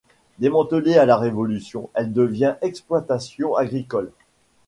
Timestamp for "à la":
0.95-1.15